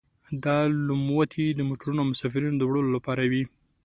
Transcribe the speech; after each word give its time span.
دا 0.45 0.57
لوموتي 0.85 1.45
د 1.53 1.59
موټرونو 1.69 1.99
او 2.01 2.09
مسافرینو 2.13 2.59
د 2.59 2.63
وړلو 2.69 2.89
لپاره 2.97 3.21
وو. 3.31 3.43